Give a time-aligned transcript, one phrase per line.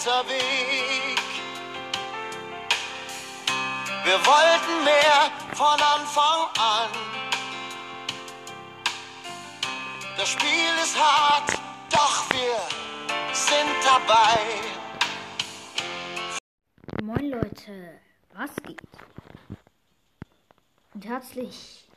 [0.00, 1.18] weiter Weg.
[4.04, 6.90] Wir wollten mehr von Anfang an.
[10.16, 11.52] Das Spiel ist hart,
[11.90, 14.40] doch wir sind dabei.
[17.02, 18.00] Moin Leute,
[18.34, 18.80] was geht?
[20.94, 21.88] Und herzlich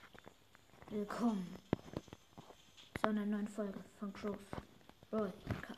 [0.90, 1.56] willkommen
[3.02, 4.38] zu einer neuen Folge von Crows
[5.10, 5.73] Broadcast.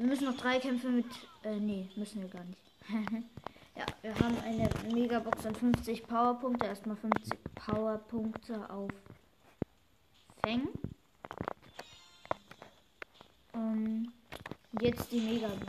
[0.00, 1.04] Wir müssen noch drei Kämpfe mit.
[1.42, 2.62] Äh, nee, müssen wir gar nicht.
[3.76, 6.64] ja, wir haben eine Megabox und 50 Powerpunkte.
[6.64, 8.88] Erstmal 50 Powerpunkte auf
[10.42, 10.68] Feng.
[13.52, 14.10] Um,
[14.80, 15.60] jetzt die Megabox.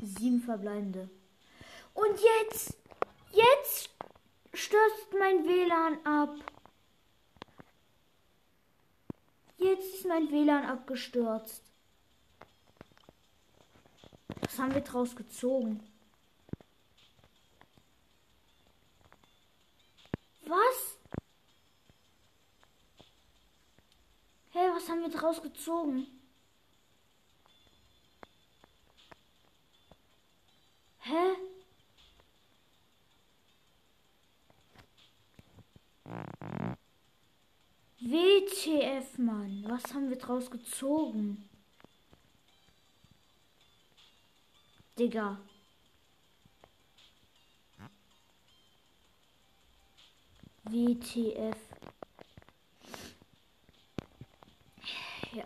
[0.00, 1.08] Sieben verbleibende.
[1.94, 2.18] Und
[2.50, 2.76] jetzt,
[3.30, 3.90] jetzt
[4.52, 6.34] stürzt mein WLAN ab.
[9.58, 11.65] Jetzt ist mein WLAN abgestürzt.
[14.40, 15.82] Was haben wir draus gezogen?
[20.46, 20.98] Was?
[24.50, 26.06] Hey, was haben wir draus gezogen?
[30.98, 31.36] Hä?
[38.00, 39.64] WTF, Mann.
[39.68, 41.48] Was haben wir draus gezogen?
[44.98, 45.38] Digga.
[50.64, 51.56] WTF.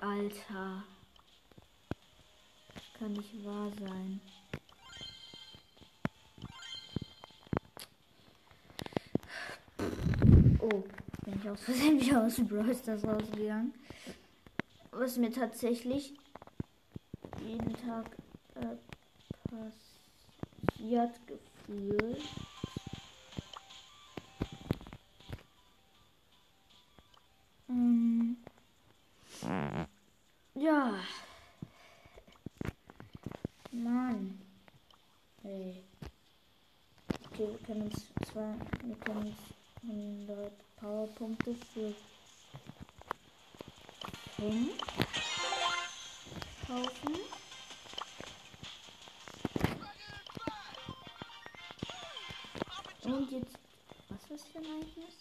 [0.01, 0.85] Alter.
[2.75, 4.21] Das kann nicht wahr sein.
[10.61, 10.85] Oh,
[11.25, 13.75] bin ich aus Versehen wieder aus dem Brawl Stars rausgegangen.
[14.93, 16.15] Was mir tatsächlich
[17.45, 18.17] jeden Tag
[18.55, 18.77] äh,
[20.81, 22.19] blockiert gefühlt.
[27.69, 28.37] Mhm.
[30.55, 30.95] Ja.
[33.73, 34.41] Mann.
[35.43, 35.85] Hey.
[37.33, 38.55] Okay, wir können uns zwei,
[38.85, 39.37] wir können uns
[39.83, 41.95] 100 Powerpunkte für
[44.39, 44.80] 5
[54.51, 55.15] für ein Ereignis?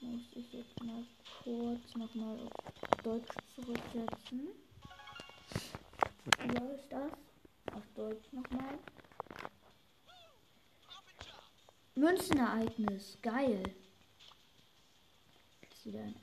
[0.00, 1.04] Muss ich jetzt mal
[1.42, 2.50] kurz nochmal auf
[3.02, 4.48] Deutsch zurücksetzen.
[6.54, 7.12] Ja, ist das?
[7.72, 8.78] Auf Deutsch nochmal.
[11.94, 13.18] Münzenereignis.
[13.22, 13.62] Geil.
[15.62, 16.16] Jetzt wieder in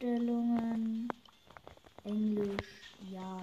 [0.00, 1.08] Einstellungen.
[2.04, 2.96] Englisch.
[3.10, 3.42] Ja.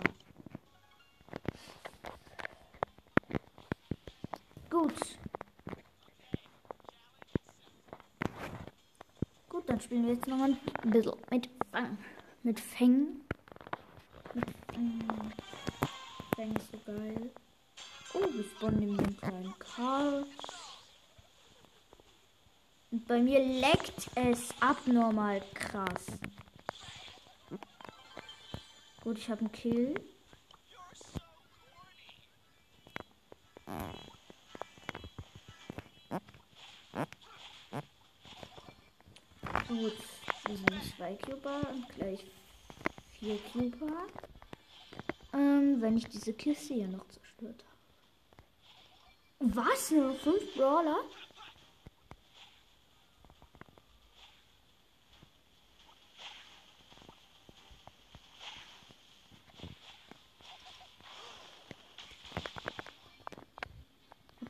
[4.82, 4.94] Gut.
[9.48, 11.98] Gut, dann spielen wir jetzt noch ein bisschen mit Fang.
[12.42, 13.22] Mit Feng.
[14.34, 15.34] Mit Feng.
[16.36, 17.30] Feng ist so geil.
[18.16, 20.26] Oh, wir spawnen den kleinen Karl.
[22.90, 26.08] Und bei mir leckt es abnormal krass.
[29.04, 29.94] Gut, ich habe einen Kill.
[39.72, 39.94] Gut,
[40.48, 40.58] wir
[41.32, 42.26] Cuber und gleich
[43.20, 44.08] vier Cuber.
[45.34, 47.64] Ähm, wenn ich diese Kiste hier noch zerstört
[49.40, 49.56] habe.
[49.56, 49.92] Was?
[49.92, 51.00] Nur fünf Brawler?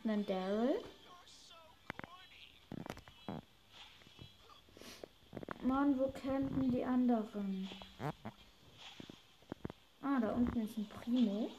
[0.04, 0.82] einen Daryl.
[5.82, 7.68] Mann, wo kämpfen die anderen?
[10.00, 11.50] Ah, da unten ist ein Primo.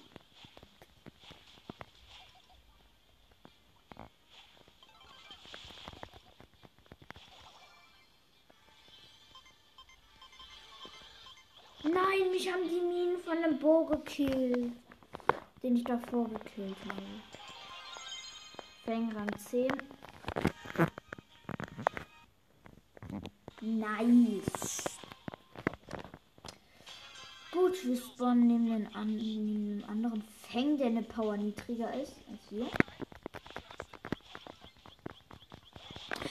[11.82, 14.72] Nein, mich haben die Minen von dem Bo gekillt.
[15.64, 17.02] Den ich davor gekillt habe.
[18.84, 19.68] Fang Rang 10.
[23.82, 24.84] Nice.
[27.50, 32.66] Gut, wir spawnen neben den, an, anderen Fang, der eine Power niedriger ist als wir.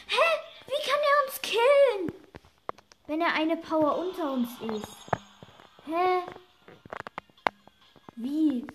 [0.08, 0.28] Hä?
[0.68, 1.42] Wie kann er uns
[3.08, 4.96] wenn er eine Power unter uns ist?
[5.88, 6.22] Hä?
[8.16, 8.66] Wie?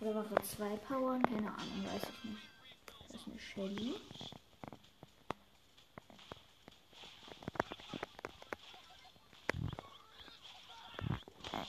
[0.00, 1.22] Oder war er zwei Powern?
[1.22, 2.42] Keine Ahnung, weiß ich nicht.
[3.10, 3.96] Das ist eine Shelly.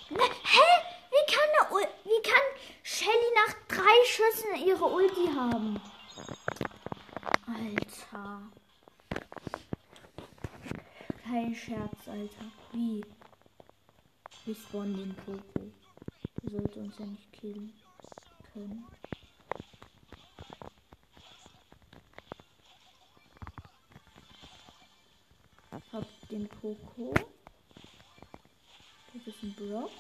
[0.10, 0.24] Ne,
[0.54, 0.68] hä?
[1.12, 2.46] Wie kann, eine, Ul- wie kann
[2.84, 5.82] Shelly nach drei Schüssen ihre Ulti haben?
[7.48, 8.42] Alter.
[11.24, 12.52] Kein Scherz, Alter.
[12.74, 13.06] Wie?
[14.44, 15.72] Wir spawnen den Poco.
[16.42, 17.74] Der sollte uns ja nicht killen
[18.52, 18.86] können.
[25.94, 27.14] Hab den Poco.
[29.14, 29.92] Das ist ein Block.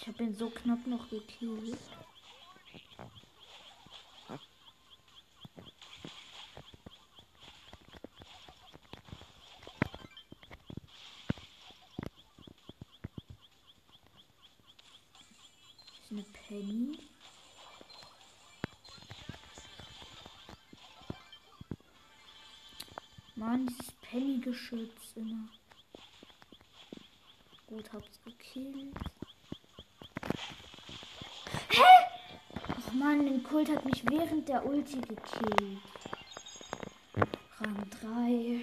[0.00, 1.78] Ich habe ihn so knapp noch gekillt.
[4.28, 4.40] Das
[16.00, 16.98] ist eine Penny.
[23.62, 25.48] Mann, dieses Penny-Geschütz immer.
[27.66, 28.96] Gut, hab's gekillt.
[31.70, 31.82] Hä?
[32.68, 35.80] Ach man, den Kult hat mich während der Ulti gekillt.
[37.60, 38.60] Rang 3.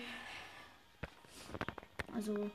[2.13, 2.51] Also.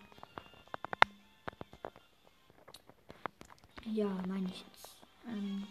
[3.84, 4.96] Ja, meine ich jetzt.
[5.26, 5.66] Ähm,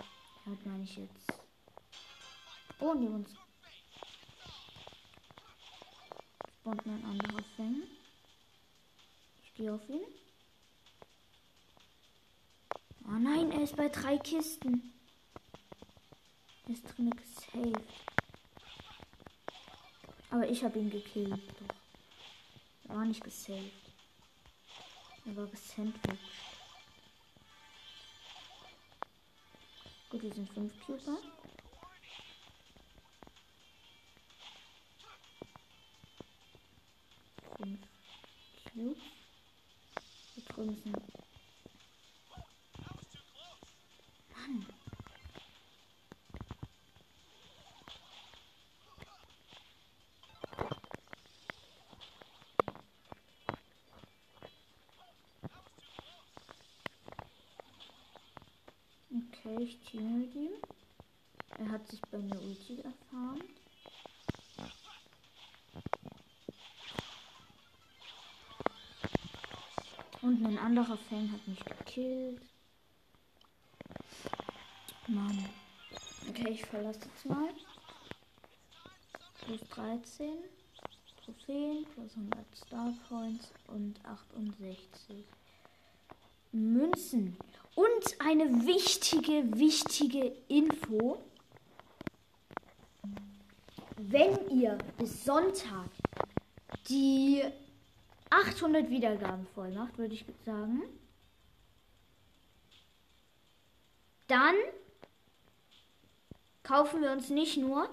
[0.45, 1.33] ja, meine ich jetzt.
[2.79, 3.35] Oh, nee, uns.
[6.73, 7.83] Spawnt ein anderer Fang.
[9.43, 10.01] Ich gehe auf ihn.
[13.05, 14.91] Oh nein, er ist bei drei Kisten.
[16.65, 17.83] Er ist drin gesaved.
[20.31, 21.29] Aber ich habe ihn gekillt.
[21.31, 21.75] Doch.
[22.89, 23.71] Er war nicht gesaved.
[25.25, 26.17] Er war gesandwiched.
[30.09, 31.17] Gut, wir sind fünf Cuber.
[37.63, 37.79] Fünf
[38.73, 38.97] Cubes.
[40.33, 40.93] Hier drüben.
[44.33, 44.65] Mann.
[59.09, 60.51] Okay, ich teame mit ihm.
[61.59, 63.41] Er hat sich bei mir Ulti erfahren.
[70.23, 72.41] Und ein anderer Fang hat mich gekillt.
[75.07, 75.49] Mann.
[76.29, 77.49] Okay, ich verlasse jetzt mal.
[79.41, 80.29] Plus 13
[81.25, 85.25] Trophäen, plus 100 Star Points und 68
[86.53, 87.35] Münzen.
[87.75, 91.21] Und eine wichtige, wichtige Info.
[93.97, 95.89] Wenn ihr bis Sonntag
[96.87, 97.43] die
[98.33, 100.81] 800 Wiedergaben voll macht, würde ich sagen,
[104.27, 104.55] dann
[106.63, 107.87] kaufen wir uns nicht nur,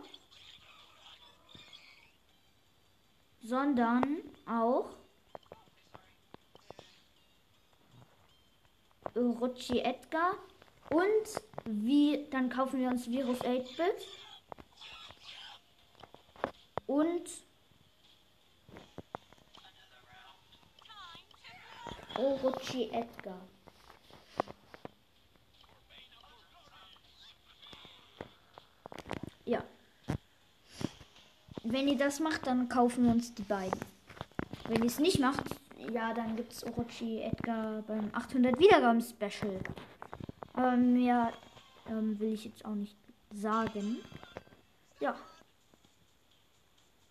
[3.42, 4.96] sondern auch
[9.14, 10.36] Rutschi Edgar.
[10.88, 14.08] Und wie dann kaufen wir uns Virus 8-Bit
[16.86, 17.30] und
[22.16, 23.40] Orochi Edgar.
[29.44, 29.62] Ja.
[31.62, 33.80] Wenn ihr das macht, dann kaufen wir uns die beiden.
[34.68, 35.44] Wenn ihr es nicht macht,
[35.92, 39.60] ja, dann gibt es Orochi Edgar beim 800 Wiedergaben Special.
[40.52, 41.32] Aber mehr
[41.88, 42.96] ähm, will ich jetzt auch nicht
[43.32, 43.98] sagen.
[45.00, 45.16] Ja.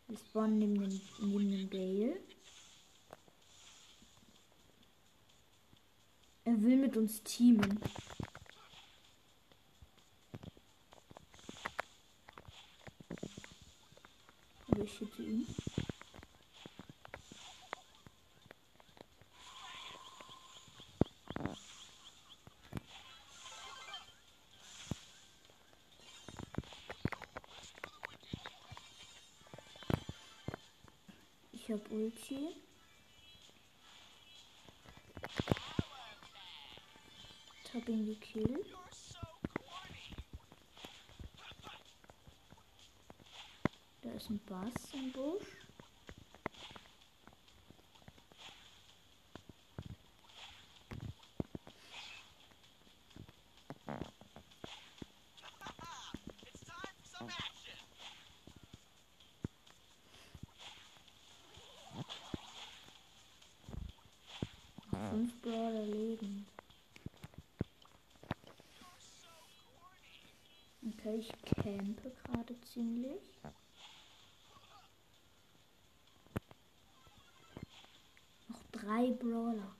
[0.07, 2.17] Wir spawnen neben dem, neben dem Gale.
[6.49, 7.79] Er will mit uns teamen.
[14.67, 15.45] Aber ich hitte ihn.
[31.51, 32.68] Ich hab Ulti.
[37.89, 38.67] bin gekillt.
[44.01, 44.78] Da ist ein Bass.
[71.09, 73.39] Okay, ich campe gerade ziemlich.
[78.47, 79.75] Noch drei Brawler.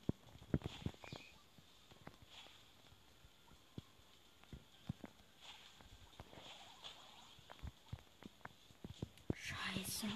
[9.34, 10.06] Scheiße.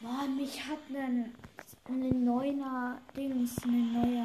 [0.00, 1.34] Mann, mich hat ein
[1.88, 4.17] eine neuner Dings, eine neuer,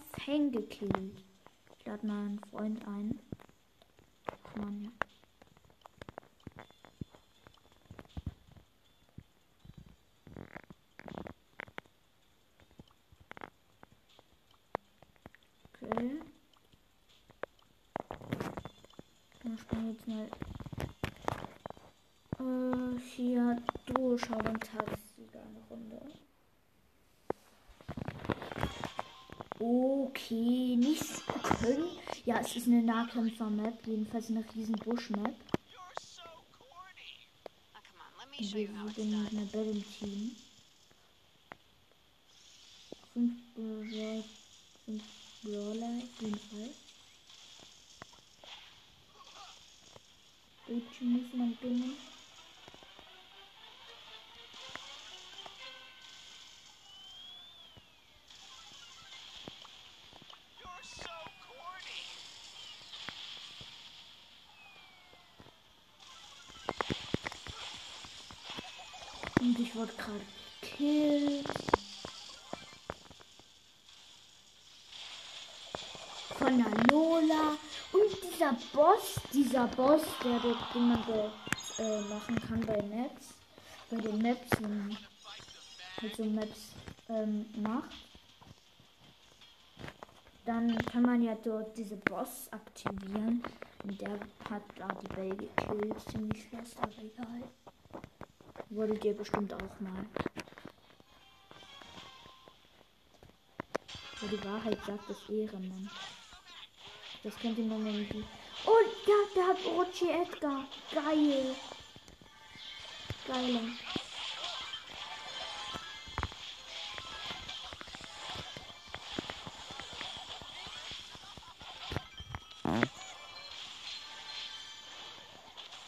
[0.00, 1.24] Fang gekillt.
[1.78, 3.20] Ich lade mal einen Freund ein.
[4.56, 4.90] Mann, ja.
[15.82, 16.20] Okay.
[19.42, 20.28] Dann spielen jetzt mal
[22.40, 26.00] äh, hier Duo-Schau und Tagessieger eine Runde.
[29.58, 31.88] Okay, nicht so können.
[32.26, 35.34] Ja, es ist eine Nahkämpfer-Map, jedenfalls eine riesen Busch-Map.
[38.38, 40.36] You wir sind mit einer Team.
[43.14, 44.24] Fünf Brawler,
[44.84, 45.02] fünf
[45.42, 46.70] Brawler, auf jeden Fall.
[50.66, 51.96] Bildchen muss man gewinnen.
[69.76, 70.20] Wurde gerade
[70.60, 71.46] gekillt.
[76.38, 77.56] Von der Lola.
[77.92, 81.32] Und dieser Boss, dieser Boss, der den man
[81.78, 83.34] äh, machen kann bei Maps.
[83.90, 84.98] Bei den Maps, wenn
[86.00, 86.72] halt so Maps
[87.08, 87.94] ähm, macht.
[90.44, 93.42] Dann kann man ja dort diese Boss aktivieren.
[93.82, 96.00] Und der hat da die Bell gekillt.
[96.10, 97.42] Ziemlich fest, aber egal.
[98.76, 100.04] Wolltet ihr bestimmt auch mal.
[104.20, 105.90] Aber die Wahrheit sagt das Ehrenmann.
[107.22, 108.22] Das könnte man irgendwie.
[108.66, 108.70] Oh,
[109.06, 110.68] ja, der hat Orochi Edgar.
[110.92, 111.56] Geil.
[113.26, 113.62] Geiler.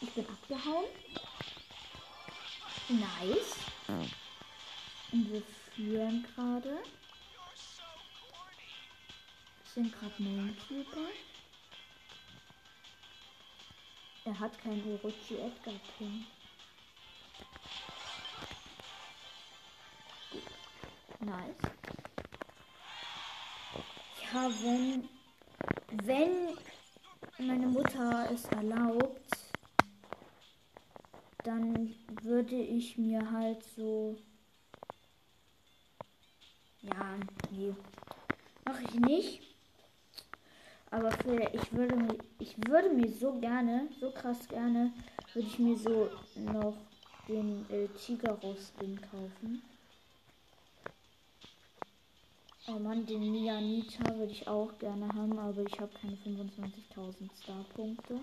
[0.01, 0.87] Ich bin abgehauen.
[2.89, 3.57] Nice.
[5.13, 5.43] Und wir
[5.75, 6.79] führen gerade.
[9.75, 11.09] Sind gerade Mainkeeper.
[14.25, 16.27] Er hat keinen Orochi Edgar Pin.
[21.21, 21.57] Nice.
[24.33, 25.09] Ja, wenn.
[26.05, 26.57] Wenn
[27.39, 29.38] meine Mutter es erlaubt,
[31.49, 34.17] dann würde ich mir halt so.
[36.83, 37.17] Ja,
[37.51, 37.75] nee.
[38.67, 39.41] Mache ich nicht.
[40.91, 44.93] Aber für ich würde mir, ich würde mir so gerne, so krass gerne,
[45.33, 46.11] würde ich mir so
[46.53, 46.77] noch
[47.29, 49.63] den äh, Chigaro-Skin kaufen.
[52.67, 58.21] Oh Mann, den Mianita würde ich auch gerne haben, aber ich habe keine 25.000 Star-Punkte.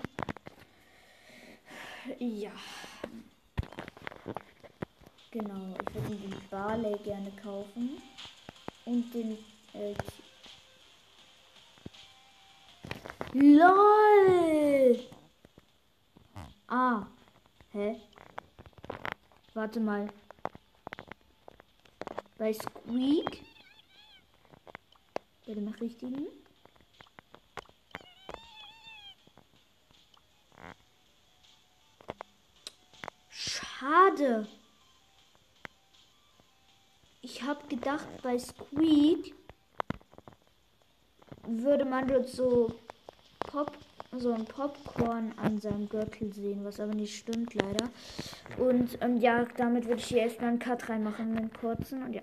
[2.19, 2.51] Ja.
[5.31, 8.01] Genau, ich würde den Barley gerne kaufen.
[8.85, 9.37] Und den
[9.73, 9.95] äh,
[13.33, 14.99] LOL!
[16.67, 17.07] Ah.
[17.71, 17.99] Hä?
[19.53, 20.07] Warte mal.
[22.37, 23.41] Bei Squeak?
[25.45, 26.27] Bei dem richtigen?
[34.15, 34.47] Schade.
[37.21, 39.33] Ich habe gedacht, bei Squeak
[41.43, 42.73] würde man dort so
[43.39, 43.77] Pop,
[44.15, 47.89] so ein Popcorn an seinem Gürtel sehen, was aber nicht stimmt leider.
[48.57, 52.03] Und ähm, ja, damit würde ich hier erstmal einen Cut reinmachen, einen kurzen.
[52.03, 52.21] Und ja.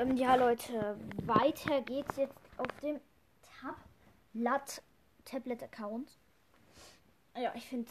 [0.00, 3.00] Ähm, ja, Leute, weiter geht's jetzt auf dem
[3.42, 4.82] Tablet,
[5.24, 6.10] Tablet Account.
[7.36, 7.90] Ja, ich finde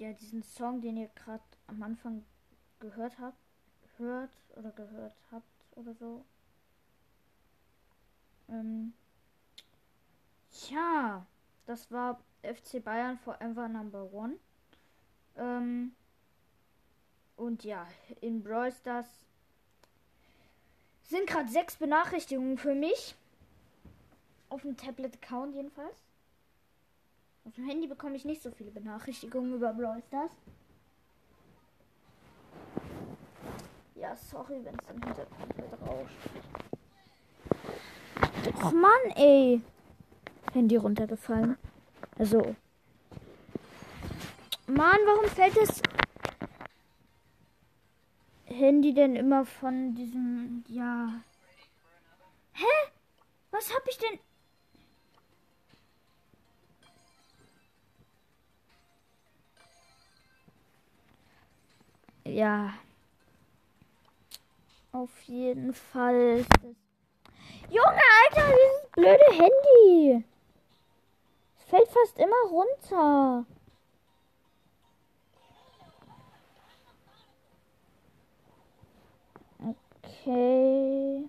[0.00, 2.24] ja diesen Song, den ihr gerade am Anfang
[2.80, 3.38] gehört habt,
[3.98, 5.44] hört oder gehört habt
[5.76, 6.24] oder so.
[8.48, 8.92] Ähm,
[10.70, 11.26] ja,
[11.66, 14.36] das war FC Bayern Forever Number One.
[15.36, 15.94] Ähm,
[17.36, 17.86] und ja,
[18.20, 19.08] in Brawl Stars
[21.04, 23.14] sind gerade sechs Benachrichtigungen für mich.
[24.48, 26.05] Auf dem Tablet-Account jedenfalls.
[27.46, 30.32] Auf dem Handy bekomme ich nicht so viele Benachrichtigungen über Brawl Stars.
[33.94, 36.16] Ja, sorry, wenn es im Hintergrund halt rauscht.
[38.64, 39.62] Och Mann, ey.
[40.52, 41.56] Handy runtergefallen.
[42.18, 42.56] Also.
[44.66, 45.80] Mann, warum fällt das
[48.46, 50.64] Handy denn immer von diesem.
[50.66, 51.20] Ja.
[52.54, 52.90] Hä?
[53.52, 54.18] Was hab ich denn.
[62.28, 62.74] Ja.
[64.92, 66.74] Auf jeden Fall ist das.
[67.70, 70.24] Junge, Alter, dieses blöde Handy.
[71.58, 73.46] Es fällt fast immer runter.
[79.58, 81.28] Okay.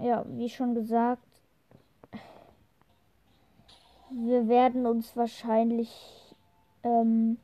[0.00, 1.22] Ja, wie schon gesagt,
[4.10, 6.34] wir werden uns wahrscheinlich
[6.82, 7.38] ähm,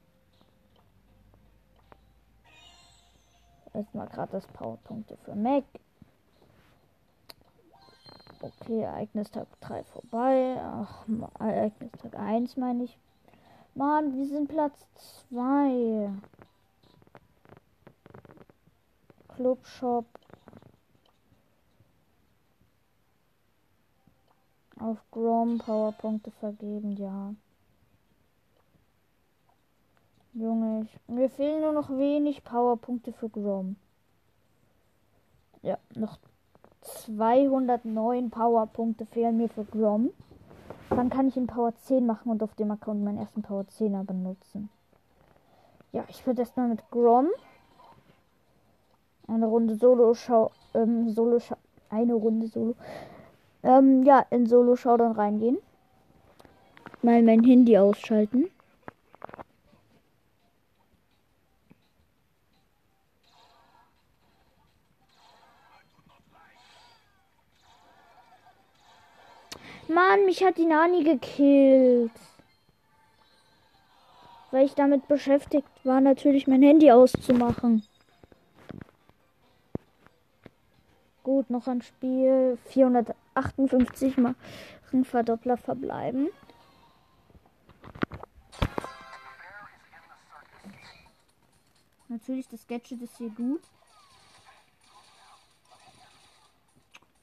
[3.75, 5.65] erstmal das Powerpunkte für Mac.
[8.41, 10.57] Okay, Ereignistag 3 vorbei.
[10.61, 11.07] Ach,
[11.41, 12.99] Ereignistag 1 meine ich.
[13.75, 14.87] Mann, wir sind Platz
[15.31, 16.11] 2.
[19.29, 20.07] Clubshop.
[24.79, 27.35] Auf Grom Powerpunkte vergeben, ja.
[30.37, 33.77] Junge, mir fehlen nur noch wenig Powerpunkte für Grom.
[35.63, 36.19] Ja, noch
[36.83, 40.11] 209 Powerpunkte fehlen mir für Grom.
[40.91, 44.03] Dann kann ich ihn Power 10 machen und auf dem Account meinen ersten Power 10er
[44.03, 44.71] benutzen.
[45.93, 47.29] Ja, ich würde erstmal mit Grom
[49.29, 51.57] eine Runde Solo-Schau, ähm, Solo -Schau
[51.91, 52.75] eine Runde Solo,
[53.63, 55.59] ähm, ja, in Solo-Schau dann reingehen.
[57.03, 58.51] Mal mein Handy ausschalten.
[69.95, 72.11] Mann, mich hat die Nani gekillt.
[74.51, 77.87] Weil ich damit beschäftigt war, natürlich mein Handy auszumachen.
[81.23, 82.59] Gut, noch ein Spiel.
[82.67, 84.35] 458 mal
[85.05, 86.29] Verdoppler verbleiben.
[92.09, 93.63] Natürlich, das Gadget ist hier gut.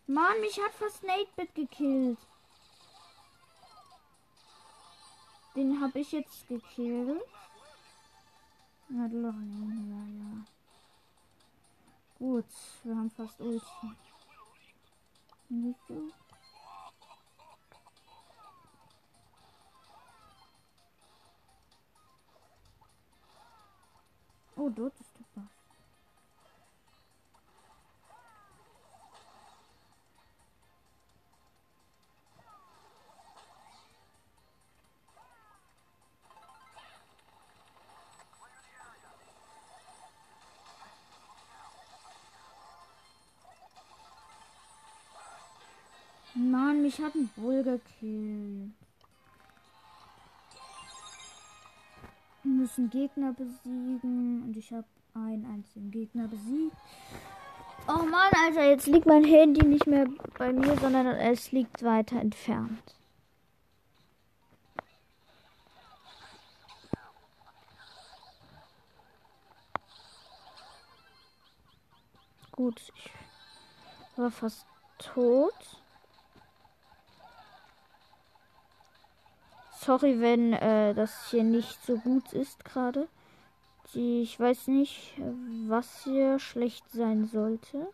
[0.07, 2.17] Mann, mich hat fast Nate Bit gekillt.
[5.55, 7.21] Den habe ich jetzt gekillt.
[8.89, 10.45] Ja, ja, ja.
[12.17, 12.45] Gut,
[12.83, 13.65] wir haben fast Ulti.
[15.49, 16.11] Nicht so.
[24.55, 25.10] Oh, dort ist
[46.51, 48.73] Mann, mich hat ein Bull gekillt.
[52.43, 56.75] Wir müssen Gegner besiegen und ich habe einen einzigen Gegner besiegt.
[57.87, 62.19] Oh Mann, Alter, jetzt liegt mein Handy nicht mehr bei mir, sondern es liegt weiter
[62.19, 62.95] entfernt.
[72.51, 74.65] Gut, ich war fast
[74.97, 75.81] tot.
[79.91, 83.09] Sorry, wenn äh, das hier nicht so gut ist gerade.
[83.93, 85.15] Ich weiß nicht,
[85.67, 87.91] was hier schlecht sein sollte.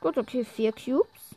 [0.00, 1.36] Gut, okay, vier Cubes.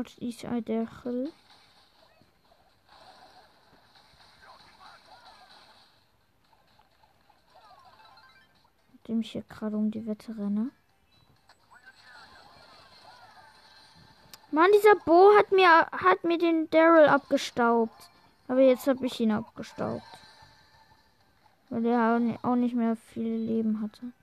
[0.00, 1.30] Dort ist ein Deckel.
[8.92, 10.70] Mit dem ich hier gerade um die Wette renne.
[14.50, 18.08] Mann, dieser Bo hat mir hat mir den Daryl abgestaubt.
[18.48, 20.02] Aber jetzt habe ich ihn abgestaubt.
[21.68, 24.14] Weil er auch nicht mehr viel Leben hatte.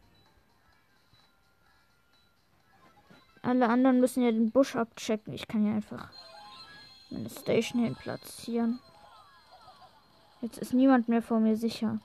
[3.47, 5.31] Alle anderen müssen ja den Busch abchecken.
[5.31, 6.09] Ich kann ja einfach
[7.09, 8.81] meine Station hin platzieren.
[10.41, 12.01] Jetzt ist niemand mehr vor mir sicher.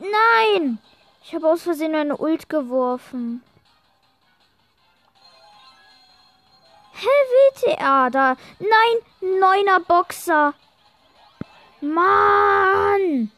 [0.00, 0.78] Nein!
[1.22, 3.44] Ich habe aus Versehen eine Ult geworfen.
[8.10, 8.36] Da.
[8.58, 10.54] Nein, neuner Boxer.
[11.80, 13.30] Mann.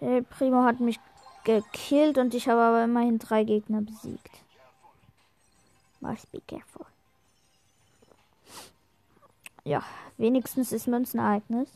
[0.00, 1.00] Der Primo hat mich
[1.44, 4.30] gekillt und ich habe aber immerhin drei Gegner besiegt.
[6.00, 6.86] Must be careful.
[9.64, 9.82] Ja,
[10.16, 11.68] wenigstens ist Münzenereignis.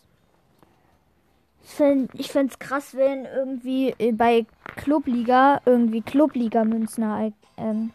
[2.14, 7.92] Ich fände es krass, wenn irgendwie bei Clubliga irgendwie Clubliga-Münzen ähm,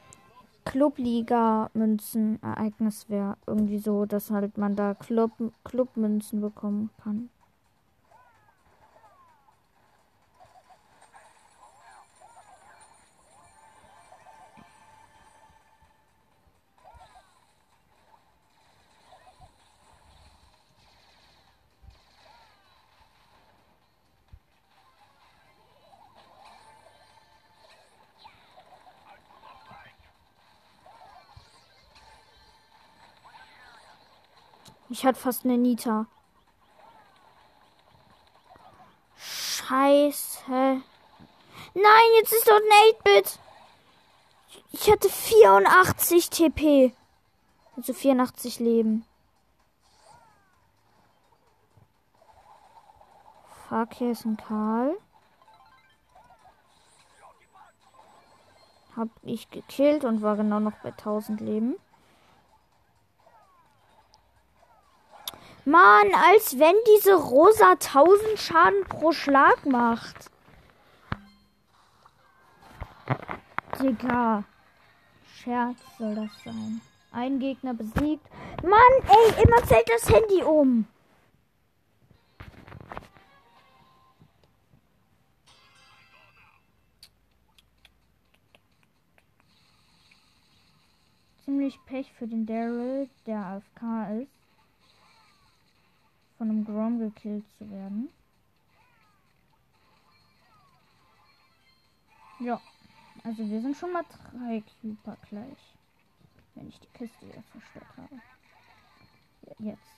[0.68, 3.38] Clubliga-Münzen-Ereignis wäre.
[3.48, 5.32] Irgendwie so, dass halt man da Club
[5.64, 7.30] Clubmünzen bekommen kann.
[34.98, 36.08] Ich hatte fast eine Nita.
[39.16, 40.50] Scheiße.
[40.50, 40.84] Nein,
[42.18, 43.40] jetzt ist dort ein 8-Bit.
[44.72, 46.94] Ich hatte 84 TP.
[47.76, 49.06] Also 84 Leben.
[53.70, 54.98] Fuck, hier ist ein Karl.
[58.96, 61.76] Hab ich gekillt und war genau noch bei 1000 Leben.
[65.68, 70.32] Mann, als wenn diese Rosa 1000 Schaden pro Schlag macht.
[73.78, 74.46] Digga.
[75.26, 76.80] Scherz soll das sein.
[77.12, 78.26] Ein Gegner besiegt.
[78.64, 80.88] Mann, ey, immer fällt das Handy um.
[91.44, 94.37] Ziemlich Pech für den Daryl, der AFK ist
[96.38, 98.10] von einem Grom gekillt zu werden.
[102.40, 102.62] Ja,
[103.24, 105.76] also wir sind schon mal drei Cuper gleich.
[106.54, 108.22] Wenn ich die Kiste wieder zerstört habe.
[109.48, 109.97] Ja, jetzt.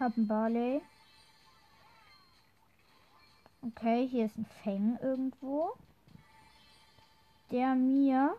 [0.00, 0.80] Haben Barley.
[3.60, 5.74] Okay, hier ist ein Fang irgendwo.
[7.50, 8.34] Der mir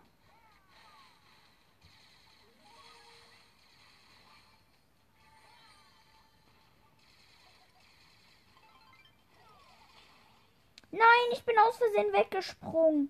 [10.90, 10.98] Nein,
[11.32, 13.08] ich bin aus Versehen weggesprungen.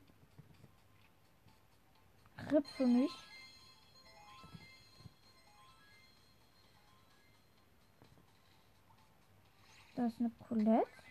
[2.36, 3.31] Grip für mich.
[9.94, 11.01] Da ist eine Colette.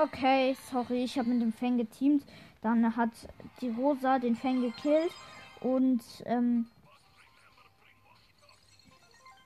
[0.00, 2.24] Okay, sorry, ich habe mit dem Fang geteamt.
[2.62, 3.10] Dann hat
[3.60, 5.12] die Rosa den Fang gekillt
[5.60, 6.66] und ähm,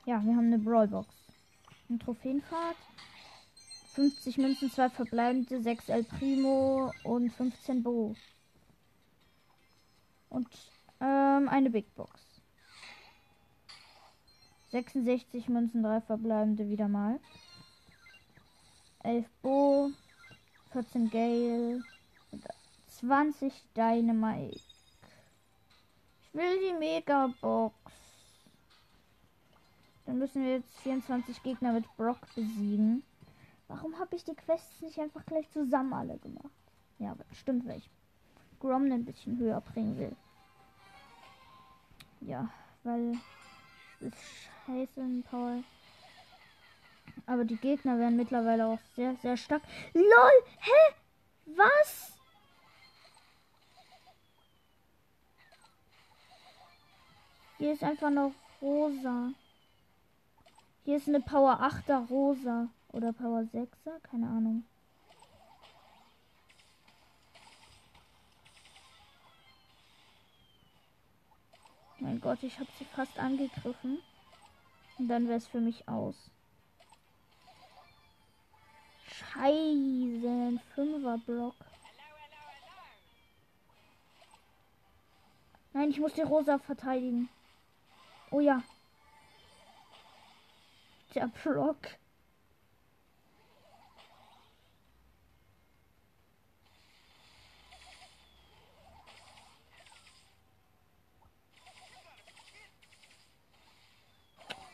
[0.05, 1.07] Ja, wir haben eine Brawlbox.
[1.89, 2.75] Eine Trophäenfahrt.
[3.93, 8.13] 50 Münzen, 2 verbleibende, 6 El Primo und 15 Bo.
[10.29, 10.49] Und
[10.99, 12.19] ähm, eine Big Box.
[14.71, 17.19] 66 Münzen, 3 verbleibende wieder mal.
[19.03, 19.91] 11 Bo,
[20.73, 21.83] 14 Gale,
[22.87, 24.55] 20 Dynamite.
[24.55, 27.75] Ich will die Megabox.
[30.07, 33.03] Dann müssen wir jetzt 24 Gegner mit Brock besiegen.
[33.67, 36.49] Warum habe ich die Quests nicht einfach gleich zusammen alle gemacht?
[36.97, 37.89] Ja, aber stimmt, weil ich
[38.59, 40.15] Grom ein bisschen höher bringen will.
[42.21, 42.49] Ja,
[42.83, 43.13] weil
[43.99, 44.13] es
[44.65, 45.63] scheiße Power.
[47.25, 49.61] Aber die Gegner werden mittlerweile auch sehr, sehr stark.
[49.93, 50.43] LOL!
[50.59, 50.95] Hä?
[51.45, 52.17] Was?
[57.57, 59.31] Hier ist einfach noch rosa.
[60.83, 62.67] Hier ist eine Power 8er rosa.
[62.89, 63.99] Oder Power 6er?
[64.01, 64.65] Keine Ahnung.
[71.99, 73.99] Mein Gott, ich habe sie fast angegriffen.
[74.99, 76.32] Und dann wäre es für mich aus.
[79.19, 81.55] Scheiße, ein Fünferblock.
[85.73, 87.29] Nein, ich muss die Rosa verteidigen.
[88.31, 88.63] Oh ja.
[91.13, 91.77] Der Block.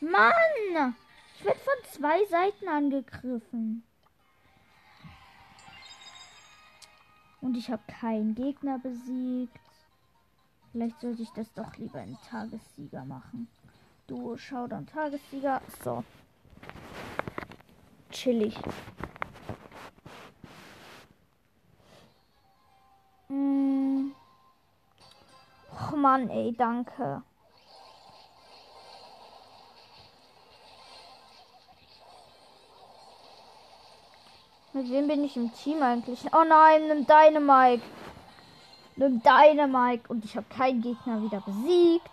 [0.00, 0.94] Mann!
[1.36, 3.84] Ich werde von zwei Seiten angegriffen.
[7.40, 9.60] Und ich habe keinen Gegner besiegt.
[10.72, 13.48] Vielleicht sollte ich das doch lieber in Tagessieger machen.
[14.06, 15.60] Du schau dann Tagessieger.
[15.82, 16.04] So.
[18.10, 18.56] Chillig.
[23.28, 24.12] Hm.
[25.72, 27.22] Och Mann, ey, danke.
[34.72, 36.32] Mit wem bin ich im Team eigentlich?
[36.32, 37.82] Oh nein, nimm Dynamite.
[38.96, 40.08] Nimm Dynamite.
[40.08, 42.10] Und ich habe keinen Gegner wieder besiegt.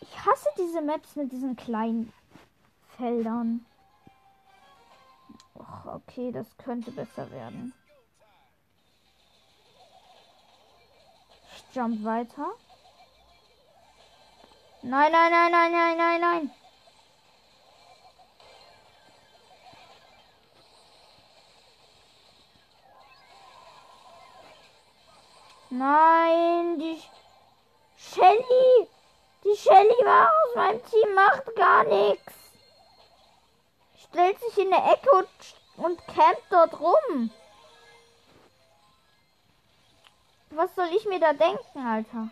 [0.00, 2.12] Ich hasse diese Maps mit diesen kleinen
[2.96, 3.64] Feldern.
[5.54, 7.72] Och, okay, das könnte besser werden.
[11.54, 12.46] Ich jump weiter.
[14.82, 16.50] Nein, nein, nein, nein, nein, nein, nein.
[25.70, 27.00] Nein, die
[27.96, 28.88] Shelly.
[29.44, 32.34] Die Shelly war aus meinem Team, macht gar nichts.
[33.96, 37.30] Stellt sich in der Ecke und, und campt dort rum.
[40.50, 42.28] Was soll ich mir da denken, Alter?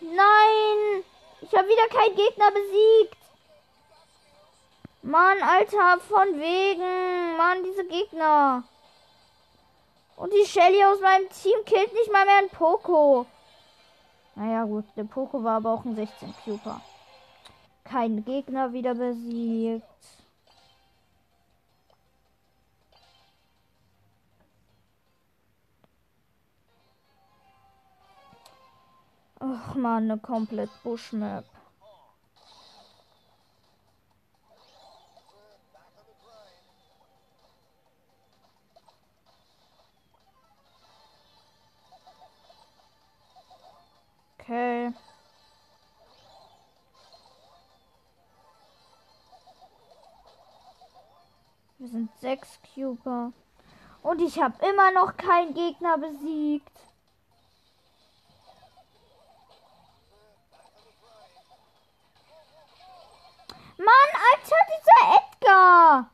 [0.00, 1.04] Nein!
[1.40, 3.16] Ich habe wieder keinen Gegner besiegt.
[5.00, 7.36] Mann, Alter, von wegen.
[7.38, 8.64] Mann, diese Gegner.
[10.16, 13.26] Und die Shelly aus meinem Team killt nicht mal mehr einen Poco.
[14.34, 14.84] Naja, gut.
[14.96, 16.80] Der Poco war aber auch ein 16 Cuper.
[17.84, 19.84] Kein Gegner wieder besiegt.
[29.38, 31.44] Ach man, eine komplett Buschmap.
[52.20, 53.32] Sechs Cuber.
[54.02, 56.70] Und ich habe immer noch keinen Gegner besiegt.
[63.78, 66.10] Mann, Alter, dieser Edgar.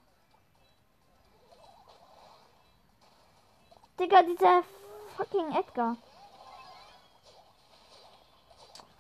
[4.01, 4.63] Digga, dieser
[5.17, 5.97] fucking Edgar.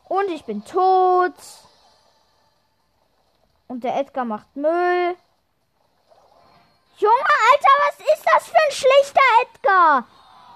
[0.04, 1.34] Und ich bin tot.
[3.68, 5.16] Und der Edgar macht Müll.
[7.02, 10.06] Junge, Alter, was ist das für ein schlechter Edgar?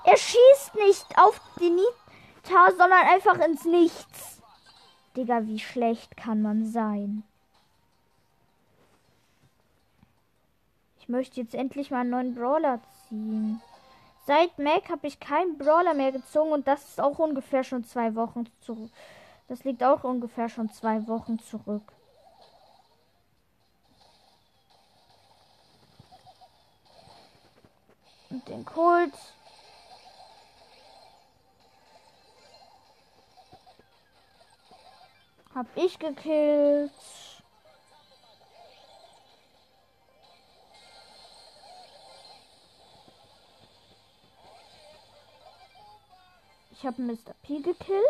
[0.05, 4.41] Er schießt nicht auf die Nita, sondern einfach ins Nichts.
[5.17, 7.25] Digga, wie schlecht kann man sein?
[11.01, 12.79] Ich möchte jetzt endlich mal einen neuen Brawler
[13.09, 13.61] ziehen.
[14.25, 18.15] Seit Mac habe ich keinen Brawler mehr gezogen und das ist auch ungefähr schon zwei
[18.15, 18.89] Wochen zu,
[19.49, 21.96] Das liegt auch ungefähr schon zwei Wochen zurück.
[28.37, 29.15] Und den Colt.
[35.55, 36.93] Hab ich gekillt.
[46.73, 47.17] Ich habe Mr.
[47.43, 48.05] P gekillt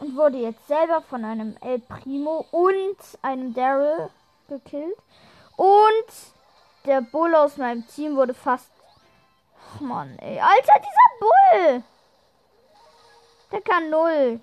[0.00, 4.10] und wurde jetzt selber von einem El Primo und einem Daryl
[4.48, 4.98] gekillt.
[5.56, 6.37] Und
[6.84, 8.70] der Bull aus meinem Team wurde fast.
[9.78, 10.40] Oh Mann, ey.
[10.40, 11.84] Alter, dieser Bull!
[13.50, 14.40] Der kann null.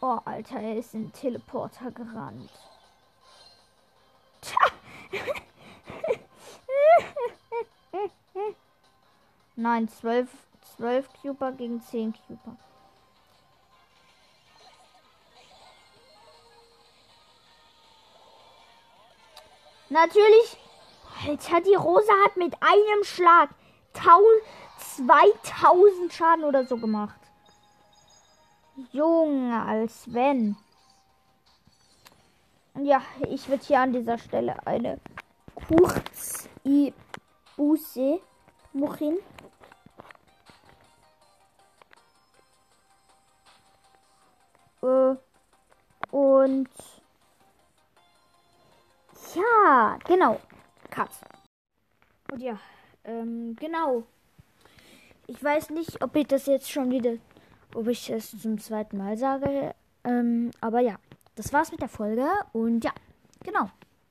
[0.00, 2.50] Oh, Alter, er ist in den Teleporter gerannt.
[9.56, 10.28] Nein, 12,
[10.76, 12.56] 12 Cuber gegen 10 Cuber.
[19.88, 20.58] Natürlich.
[21.26, 23.50] Alter, die Rosa hat mit einem Schlag
[23.94, 27.18] 2000 Schaden oder so gemacht.
[28.92, 30.56] Junge, als wenn.
[32.82, 34.98] Ja, ich würde hier an dieser Stelle eine
[35.54, 36.48] kurz
[37.56, 38.20] Buße
[38.72, 39.18] machen.
[44.82, 45.14] Äh,
[46.10, 46.68] und
[49.34, 50.40] ja, genau.
[50.90, 51.10] Cut.
[52.30, 52.58] Und ja,
[53.04, 54.04] ähm, genau.
[55.26, 57.14] Ich weiß nicht, ob ich das jetzt schon wieder,
[57.74, 59.74] ob ich es zum zweiten Mal sage.
[60.04, 60.96] Ähm, aber ja,
[61.34, 62.26] das war's mit der Folge.
[62.52, 62.92] Und ja,
[63.42, 63.70] genau.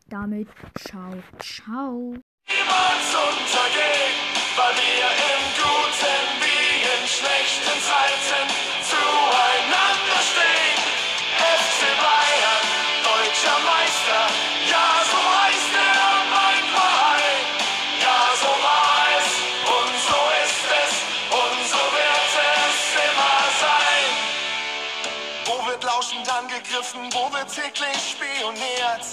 [0.09, 2.13] Damit ciao, ciao.
[2.47, 4.13] Niemals untergehen,
[4.57, 8.47] weil wir im Guten wie in schlechten Zeiten
[8.83, 9.92] zueinander
[26.83, 29.05] angegriffen, wo wird täglich spioniert?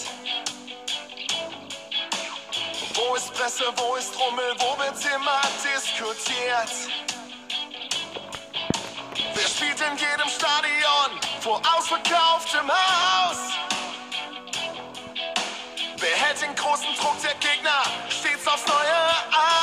[2.94, 6.72] Wo ist Presse, wo ist Rummel, wo wird immer diskutiert?
[9.34, 13.38] Wer spielt in jedem Stadion vor ausverkauftem Haus?
[15.98, 19.59] Wer hält den großen Druck der Gegner stets aufs Neue